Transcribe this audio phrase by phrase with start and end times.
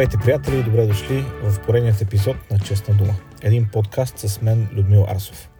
[0.00, 3.14] Здравейте, приятели, добре дошли в поредният епизод на Честна дума.
[3.42, 5.50] Един подкаст с мен, Людмил Арсов.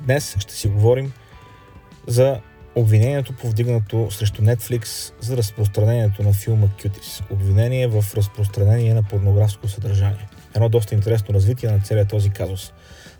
[0.00, 1.12] Днес ще си говорим
[2.06, 2.40] за
[2.74, 7.30] обвинението повдигнато срещу Netflix за разпространението на филма Cuties.
[7.30, 10.28] Обвинение в разпространение на порнографско съдържание.
[10.54, 12.72] Едно доста интересно развитие на целият този казус.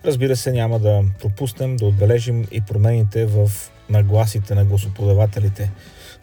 [0.05, 3.51] Разбира се, няма да пропуснем да отбележим и промените в
[3.91, 5.71] нагласите на гласоподавателите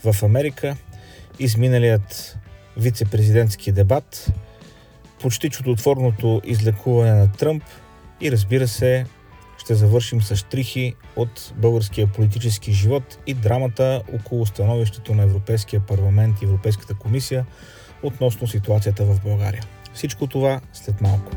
[0.04, 0.78] в Америка,
[1.40, 2.38] изминалият
[2.78, 4.32] вице-президентски дебат,
[5.22, 7.64] почти чудотворното излекуване на Тръмп
[8.22, 9.06] и разбира се,
[9.58, 16.42] ще завършим с штрихи от българския политически живот и драмата около становището на Европейския парламент
[16.42, 17.46] и Европейската комисия
[18.04, 19.64] относно ситуацията в България.
[19.94, 21.32] Всичко това след малко.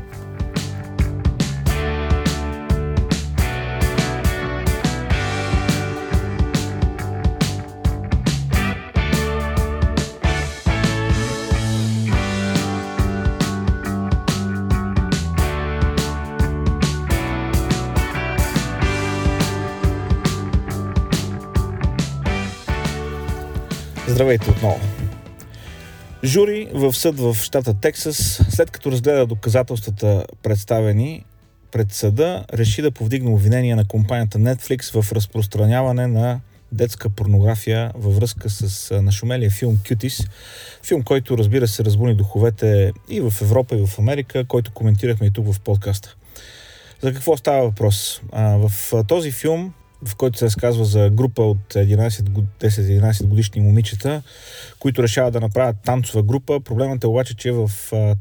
[24.21, 24.79] Здравейте отново.
[26.23, 31.25] Жури в съд в щата Тексас, след като разгледа доказателствата представени
[31.71, 36.39] пред съда, реши да повдигне обвинение на компанията Netflix в разпространяване на
[36.71, 40.29] детска порнография във връзка с нашумелия филм Cuties.
[40.83, 45.31] Филм, който разбира се разбуни духовете и в Европа, и в Америка, който коментирахме и
[45.31, 46.15] тук в подкаста.
[47.01, 48.21] За какво става въпрос?
[48.33, 48.71] в
[49.07, 49.73] този филм
[50.05, 54.21] в който се разказва за група от 10-11 годишни момичета,
[54.79, 56.59] които решават да направят танцова група.
[56.59, 57.71] Проблемът е обаче, че в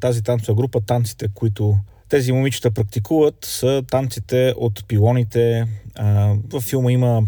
[0.00, 5.66] тази танцова група танците, които тези момичета практикуват, са танците от пилоните.
[6.52, 7.22] В филма има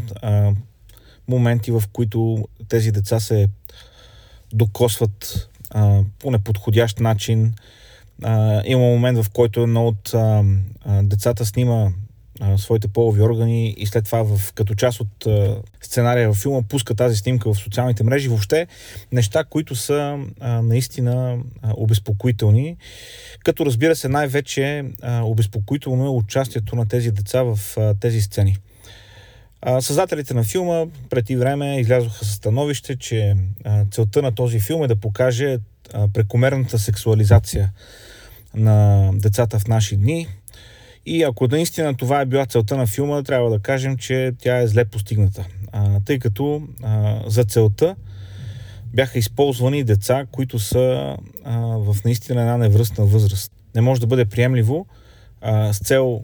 [1.29, 3.49] моменти, в които тези деца се
[4.53, 5.49] докосват
[6.19, 7.55] по неподходящ начин.
[8.65, 10.15] има момент, в който едно от
[11.03, 11.91] децата снима
[12.57, 16.95] своите полови органи и след това в, като част от а, сценария във филма пуска
[16.95, 18.29] тази снимка в социалните мрежи.
[18.29, 18.67] Въобще
[19.13, 22.77] неща, които са а, наистина а, обезпокоителни.
[23.45, 28.57] Като разбира се най-вече а, обезпокоително е участието на тези деца в а, тези сцени.
[29.81, 33.37] Създателите на филма преди време излязоха със становище, че
[33.91, 35.59] целта на този филм е да покаже
[36.13, 37.73] прекомерната сексуализация
[38.55, 40.29] на децата в наши дни,
[41.07, 44.67] и ако наистина това е била целта на филма, трябва да кажем, че тя е
[44.67, 45.47] зле постигната.
[45.73, 47.97] А, тъй като а, за целта
[48.95, 53.53] бяха използвани деца, които са а, в наистина една невръстна възраст.
[53.75, 54.87] Не може да бъде приемливо
[55.41, 56.23] а, с цел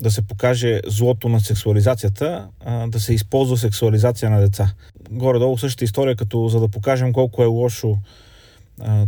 [0.00, 4.72] да се покаже злото на сексуализацията, а, да се използва сексуализация на деца.
[5.10, 7.98] Горе-долу същата история, като за да покажем колко е лошо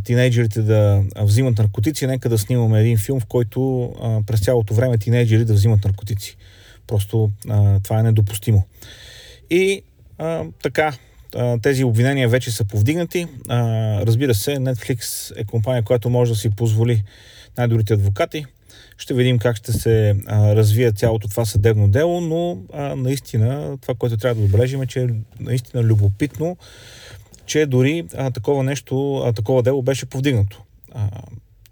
[0.05, 3.93] тинейджерите да взимат наркотици, нека да снимаме един филм, в който
[4.27, 6.37] през цялото време тинейджери да взимат наркотици.
[6.87, 7.31] Просто
[7.83, 8.65] това е недопустимо.
[9.51, 9.83] И
[10.63, 10.93] така,
[11.63, 13.27] тези обвинения вече са повдигнати.
[14.07, 17.03] Разбира се, Netflix е компания, която може да си позволи
[17.59, 18.47] най-добрите адвокати.
[18.99, 22.59] Ще видим как ще се развие цялото това съдебно дело, но
[22.97, 25.09] наистина това, което трябва да отбележим е, че е
[25.41, 26.57] наистина любопитно
[27.51, 30.63] че дори а, такова нещо, а, такова дело беше повдигнато.
[30.95, 31.09] А,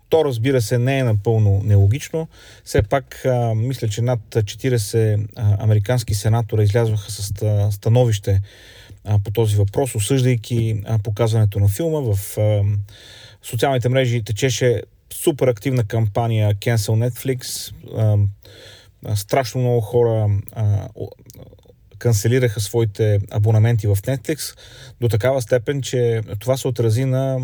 [0.09, 2.29] то, разбира се, не е напълно нелогично.
[2.65, 7.33] Все пак, а, мисля, че над 40 а, американски сенатора излязваха с
[7.71, 8.41] становище
[9.05, 12.01] а, по този въпрос, осъждайки а, показването на филма.
[12.01, 12.63] В а,
[13.43, 17.73] социалните мрежи течеше супер активна кампания Cancel Netflix.
[17.97, 20.89] А, страшно много хора а,
[21.99, 24.59] канцелираха своите абонаменти в Netflix
[25.01, 27.39] до такава степен, че това се отрази на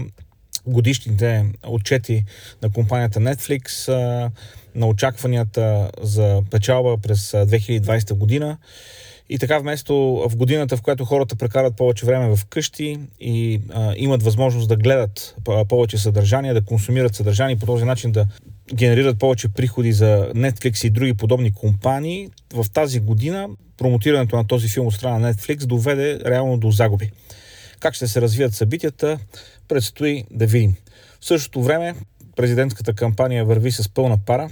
[0.66, 2.24] годишните отчети
[2.62, 3.88] на компанията Netflix,
[4.74, 8.58] на очакванията за печалба през 2020 година.
[9.28, 9.94] И така вместо
[10.28, 14.76] в годината, в която хората прекарат повече време в къщи и а, имат възможност да
[14.76, 15.36] гледат
[15.68, 18.26] повече съдържание, да консумират съдържание по този начин да
[18.74, 24.68] генерират повече приходи за Netflix и други подобни компании, в тази година промотирането на този
[24.68, 27.10] филм от страна на Netflix доведе реално до загуби.
[27.80, 29.18] Как ще се развият събитията,
[29.68, 30.74] предстои да видим.
[31.20, 31.94] В същото време
[32.36, 34.50] президентската кампания върви с пълна пара.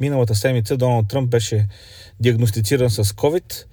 [0.00, 1.68] Миналата седмица Доналд Тръмп беше
[2.20, 3.64] диагностициран с COVID.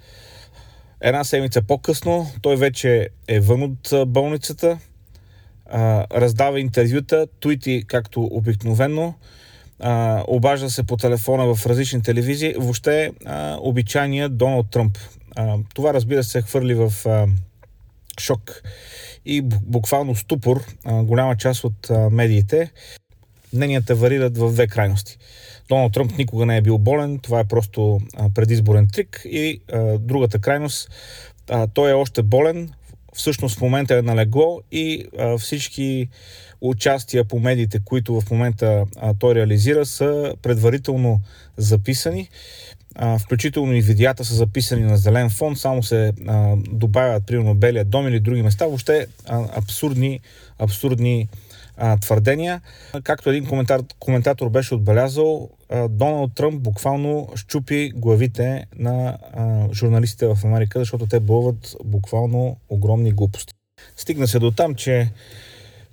[1.00, 4.78] Една седмица по-късно той вече е вън от болницата,
[6.12, 9.14] раздава интервюта, туити както обикновено,
[10.28, 13.12] обажда се по телефона в различни телевизии, въобще
[13.58, 14.98] обичайният Доналд Тръмп.
[15.74, 16.92] Това разбира се хвърли в
[18.20, 18.62] шок
[19.26, 22.70] и буквално ступор голяма част от медиите.
[23.52, 25.18] мненията варират в две крайности.
[25.68, 28.00] Доналд Тръмп никога не е бил болен, това е просто
[28.34, 30.90] предизборен трик и а, другата крайност,
[31.50, 32.70] а, той е още болен,
[33.14, 36.08] всъщност в момента е налегло и а, всички
[36.60, 41.20] участия по медиите, които в момента а, той реализира, са предварително
[41.56, 42.28] записани.
[42.94, 47.84] А, включително и видеята са записани на зелен фон, само се а, добавят, примерно, Белия
[47.84, 48.66] дом или други места.
[48.66, 50.20] Въобще а, абсурдни,
[50.58, 51.28] абсурдни
[51.76, 52.60] а, твърдения.
[53.02, 60.26] Както един коментар, коментатор беше отбелязал, а, Доналд Тръмп буквално щупи главите на а, журналистите
[60.26, 63.54] в Америка, защото те бълват буквално огромни глупости.
[63.96, 65.10] Стигна се до там, че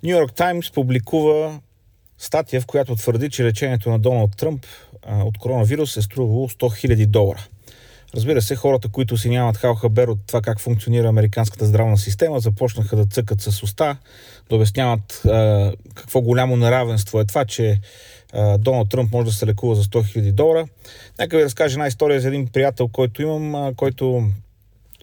[0.02, 1.60] Нью Йорк Таймс публикува
[2.18, 4.66] статия, в която твърди, че лечението на Доналд Тръмп
[5.06, 7.46] а, от коронавирус е струвало 100 000 долара.
[8.14, 12.40] Разбира се, хората, които си нямат хал хабер от това как функционира американската здравна система,
[12.40, 13.96] започнаха да цъкат с уста,
[14.50, 17.80] да обясняват а, какво голямо неравенство е това, че
[18.32, 20.66] а, Доналд Тръмп може да се лекува за 100 000 долара.
[21.18, 24.28] Нека ви разкажа една история за един приятел, който имам, а, който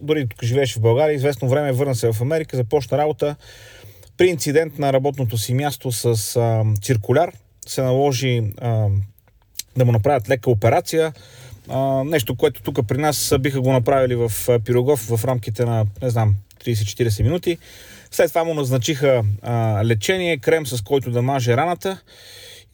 [0.01, 3.35] дори тук живееше в България, известно време върна се в Америка, започна работа.
[4.17, 7.31] При инцидент на работното си място с а, циркуляр
[7.67, 8.87] се наложи а,
[9.77, 11.13] да му направят лека операция.
[11.69, 14.31] А, нещо, което тук при нас биха го направили в
[14.65, 16.35] Пирогов в рамките на, не знам,
[16.65, 17.57] 30-40 минути.
[18.11, 22.01] След това му назначиха а, лечение, крем с който да маже раната.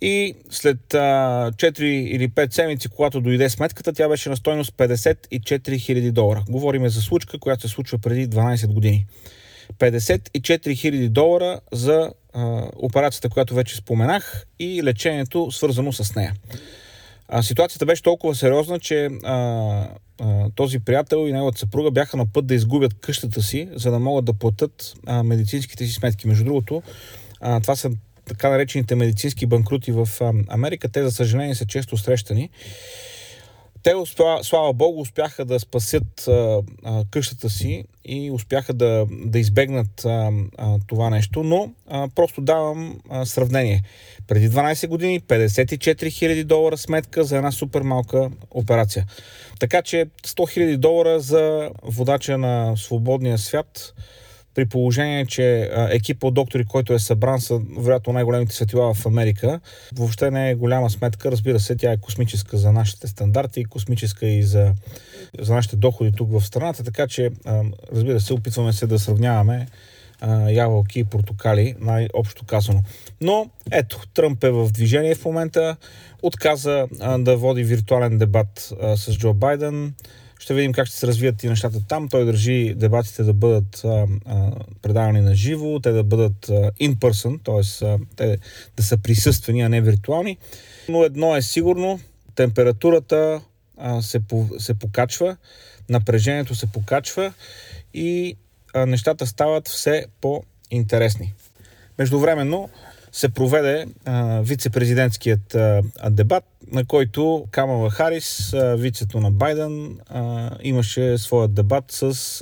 [0.01, 0.97] И след а,
[1.51, 6.43] 4 или 5 седмици, когато дойде сметката, тя беше на стойност 54 000 долара.
[6.49, 9.05] Говориме за случка, която се случва преди 12 години.
[9.79, 16.33] 54 000 долара за а, операцията, която вече споменах и лечението свързано с нея.
[17.27, 19.35] А, ситуацията беше толкова сериозна, че а,
[20.21, 23.99] а, този приятел и неговата съпруга бяха на път да изгубят къщата си, за да
[23.99, 26.27] могат да платят а, медицинските си сметки.
[26.27, 26.83] Между другото,
[27.41, 27.91] а, това са
[28.25, 30.89] така наречените медицински банкрути в а, Америка.
[30.89, 32.49] Те, за съжаление, са често срещани.
[33.85, 33.93] Те,
[34.41, 40.31] слава Богу, успяха да спасят а, а, къщата си и успяха да, да избегнат а,
[40.57, 43.83] а, това нещо, но а, просто давам а, сравнение.
[44.27, 49.05] Преди 12 години 54 000 долара сметка за една супер малка операция.
[49.59, 53.93] Така че 100 000 долара за водача на свободния свят
[54.55, 59.59] при положение, че екип от доктори, който е събран, са вероятно най-големите светила в Америка.
[59.95, 61.31] Въобще не е голяма сметка.
[61.31, 64.73] Разбира се, тя е космическа за нашите стандарти, космическа и за,
[65.39, 66.83] за нашите доходи тук в страната.
[66.83, 67.29] Така че,
[67.93, 69.67] разбира се, опитваме се да сравняваме
[70.49, 72.83] ябълки и портокали, най-общо казано.
[73.21, 75.75] Но ето, Тръмп е в движение в момента,
[76.21, 76.87] отказа
[77.19, 79.93] да води виртуален дебат с Джо Байден.
[80.45, 82.09] Ще видим как ще се развият и нещата там.
[82.09, 84.07] Той държи дебатите да бъдат а,
[84.81, 87.97] предавани на живо, те да бъдат а, in person, т.е.
[88.15, 88.37] те
[88.77, 90.37] да са присъствени, а не виртуални.
[90.89, 91.99] Но едно е сигурно,
[92.35, 93.41] температурата
[93.77, 95.37] а, се, по, се покачва,
[95.89, 97.33] напрежението се покачва
[97.93, 98.37] и
[98.73, 101.33] а, нещата стават все по-интересни.
[101.99, 102.69] Междувременно
[103.15, 103.87] се проведе
[104.41, 105.55] вице-президентският
[106.09, 109.99] дебат, на който Камала Харис, вицето на Байден,
[110.61, 112.41] имаше своят дебат с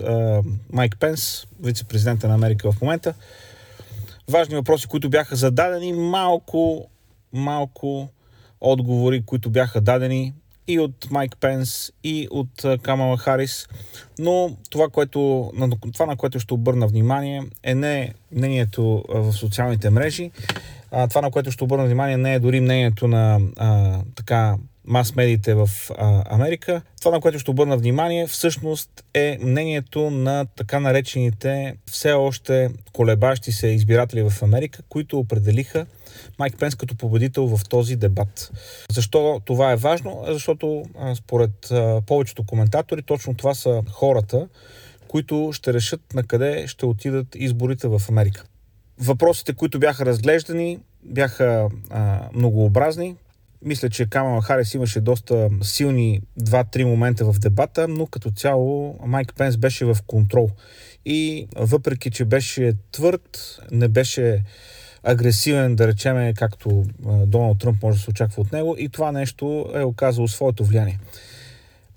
[0.72, 3.14] Майк Пенс, вице-президента на Америка в момента.
[4.30, 6.88] Важни въпроси, които бяха зададени, малко,
[7.34, 8.10] малко
[8.62, 10.34] отговори, които бяха дадени
[10.68, 13.68] и от Майк Пенс, и от Камала Харис.
[14.20, 15.52] Но това, което,
[15.94, 20.32] това, на което ще обърна внимание, е не мнението в социалните мрежи.
[21.10, 25.70] Това, на което ще обърна внимание, не е дори мнението на а, така мас-медиите в
[25.98, 26.82] а, Америка.
[27.00, 33.52] Това, на което ще обърна внимание, всъщност е мнението на така наречените все още колебащи
[33.52, 35.86] се избиратели в Америка, които определиха
[36.40, 38.52] Майк Пенс като победител в този дебат.
[38.92, 40.24] Защо това е важно?
[40.28, 40.84] Защото
[41.16, 41.72] според
[42.06, 44.48] повечето коментатори точно това са хората,
[45.08, 48.44] които ще решат на къде ще отидат изборите в Америка.
[49.00, 53.16] Въпросите, които бяха разглеждани, бяха а, многообразни.
[53.66, 59.34] Мисля, че Камала Харис имаше доста силни 2-3 момента в дебата, но като цяло Майк
[59.38, 60.50] Пенс беше в контрол.
[61.06, 64.44] И въпреки, че беше твърд, не беше
[65.04, 66.86] агресивен, да речеме, както
[67.26, 71.00] Доналд Тръмп може да се очаква от него и това нещо е оказало своето влияние.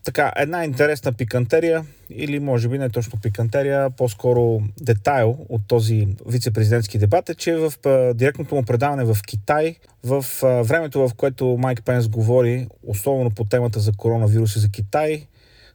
[0.07, 6.99] Така, една интересна пикантерия, или може би не точно пикантерия, по-скоро детайл от този вице-президентски
[6.99, 7.73] дебат е, че в
[8.15, 13.81] директното му предаване в Китай, в времето в което Майк Пенс говори, особено по темата
[13.81, 15.27] за коронавирус и за Китай,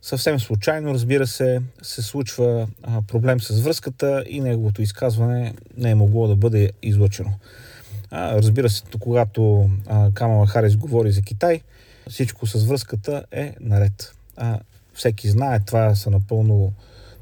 [0.01, 2.67] съвсем случайно, разбира се, се случва
[3.07, 7.33] проблем с връзката и неговото изказване не е могло да бъде излъчено.
[8.11, 9.69] Разбира се, когато
[10.13, 11.61] Камала Харис говори за Китай,
[12.09, 14.13] всичко с връзката е наред.
[14.43, 14.59] А,
[14.93, 16.73] всеки знае, това са напълно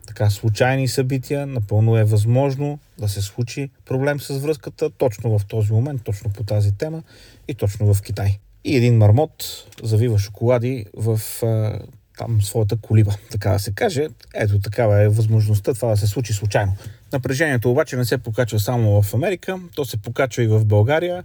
[0.07, 5.73] така случайни събития, напълно е възможно да се случи проблем с връзката точно в този
[5.73, 7.03] момент, точно по тази тема
[7.47, 8.39] и точно в Китай.
[8.63, 11.79] И един мармот завива шоколади в а,
[12.17, 14.07] там своята колиба, така да се каже.
[14.33, 16.75] Ето такава е възможността това да се случи случайно.
[17.13, 21.23] Напрежението обаче не се покачва само в Америка, то се покачва и в България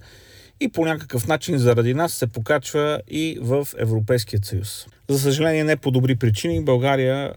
[0.60, 4.86] и по някакъв начин заради нас се покачва и в Европейския съюз.
[5.08, 6.64] За съжаление, не по добри причини.
[6.64, 7.34] България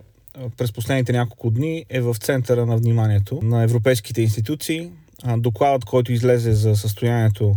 [0.57, 4.91] през последните няколко дни е в центъра на вниманието на европейските институции.
[5.37, 7.55] Докладът, който излезе за състоянието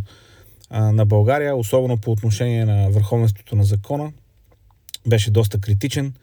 [0.71, 4.13] на България, особено по отношение на върховенството на закона,
[5.07, 6.15] беше доста критичен,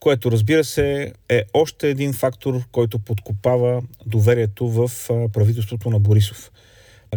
[0.00, 4.90] което разбира се е още един фактор, който подкопава доверието в
[5.32, 6.50] правителството на Борисов.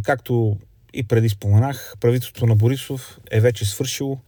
[0.04, 0.58] Както
[0.94, 4.20] и преди споменах, правителството на Борисов е вече свършило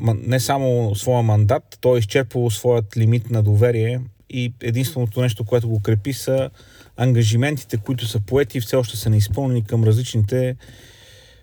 [0.00, 5.68] не само своя мандат, той е изчерпало своят лимит на доверие и единственото нещо, което
[5.68, 6.50] го крепи са
[6.96, 10.56] ангажиментите, които са поети и все още са неизпълнени към различните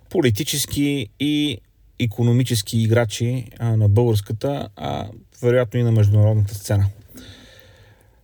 [0.09, 1.57] политически и
[1.99, 5.07] економически играчи на българската, а
[5.41, 6.85] вероятно и на международната сцена.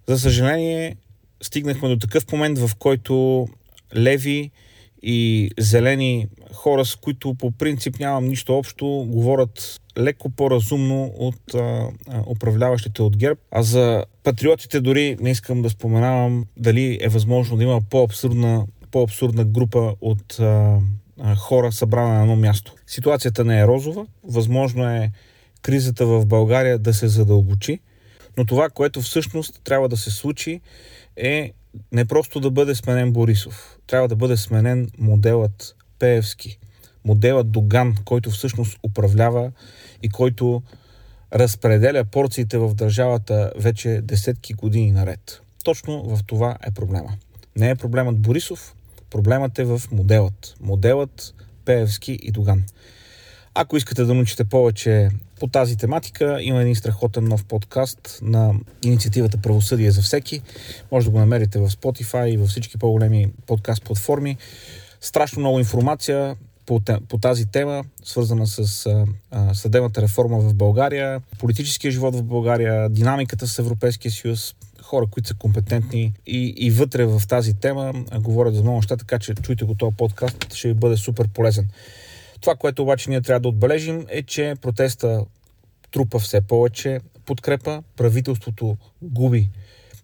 [0.08, 0.96] За съжаление,
[1.44, 3.48] стигнахме до такъв момент, в който
[3.96, 4.52] леви
[5.08, 11.58] и зелени хора, с които по принцип нямам нищо общо, говорят леко по-разумно от а,
[11.58, 13.40] а, управляващите от ГЕРБ.
[13.52, 19.46] А за патриотите дори не искам да споменавам дали е възможно да има по-абсурдна, по-абсурдна
[19.46, 20.80] група от а,
[21.22, 22.74] а, хора събрана на едно място.
[22.88, 24.06] Ситуацията не е розова.
[24.24, 25.12] Възможно е
[25.62, 27.80] кризата в България да се задълбочи,
[28.38, 30.62] но това, което всъщност трябва да се случи
[31.18, 31.52] е
[31.91, 33.77] не просто да бъде сменен Борисов.
[33.88, 36.60] Трябва да бъде сменен моделът Пеевски.
[37.05, 39.51] Моделът Доган, който всъщност управлява
[40.03, 40.63] и който
[41.34, 45.41] разпределя порциите в държавата вече десетки години наред.
[45.63, 47.13] Точно в това е проблема.
[47.55, 48.75] Не е проблемът Борисов,
[49.10, 50.55] проблемът е в моделът.
[50.62, 51.34] Моделът
[51.65, 52.63] Пеевски и Доган.
[53.53, 58.54] Ако искате да научите повече по тази тематика, има един страхотен нов подкаст на
[58.86, 60.42] инициативата Правосъдие за всеки.
[60.92, 64.38] Може да го намерите в Spotify и във всички по-големи подкаст платформи.
[65.01, 68.86] Страшно много информация по, по тази тема, свързана с
[69.32, 75.27] а, съдебната реформа в България, политическия живот в България, динамиката с Европейския съюз, хора, които
[75.27, 79.65] са компетентни и, и вътре в тази тема говорят за много неща, така че чуйте
[79.65, 81.70] го този подкаст, ще ви бъде супер полезен.
[82.46, 85.25] Това, което обаче ние трябва да отбележим е, че протеста
[85.92, 89.50] трупа все повече подкрепа, правителството губи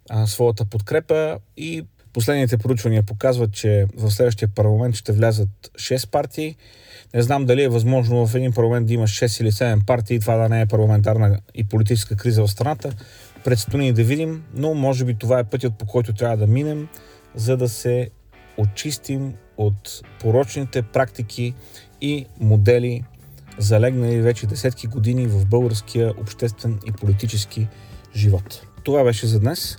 [0.09, 6.55] а, своята подкрепа и последните проучвания показват, че в следващия парламент ще влязат 6 партии.
[7.13, 10.35] Не знам дали е възможно в един парламент да има 6 или 7 партии, това
[10.35, 12.93] да не е парламентарна и политическа криза в страната.
[13.43, 16.87] Предстои да видим, но може би това е пътят по който трябва да минем,
[17.35, 18.09] за да се
[18.57, 21.53] очистим от порочните практики
[22.01, 23.03] и модели,
[23.57, 27.67] залегнали вече десетки години в българския обществен и политически
[28.15, 28.67] живот.
[28.83, 29.77] Това беше за днес.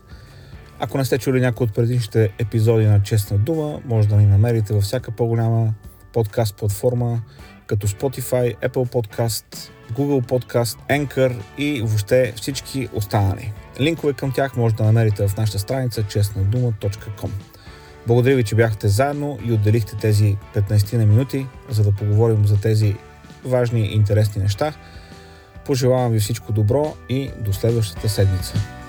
[0.78, 4.74] Ако не сте чули някои от предишните епизоди на Честна дума, може да ни намерите
[4.74, 5.74] във всяка по-голяма
[6.12, 7.22] подкаст платформа,
[7.66, 13.52] като Spotify, Apple Podcast, Google Podcast, Anchor и въобще всички останали.
[13.80, 17.30] Линкове към тях може да намерите в нашата страница честнадума.com.
[18.06, 22.60] Благодаря ви, че бяхте заедно и отделихте тези 15 на минути, за да поговорим за
[22.60, 22.96] тези
[23.44, 24.72] важни и интересни неща.
[25.64, 28.81] Пожелавам ви всичко добро и до следващата седмица.